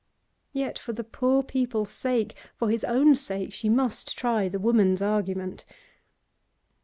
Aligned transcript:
Yet 0.51 0.79
for 0.79 0.93
the 0.93 1.03
poor 1.03 1.43
people's 1.43 1.91
sake, 1.91 2.33
for 2.55 2.71
his 2.71 2.83
own 2.83 3.13
sake, 3.15 3.53
she 3.53 3.69
must 3.69 4.17
try 4.17 4.49
the 4.49 4.57
woman's 4.57 4.99
argument. 4.99 5.63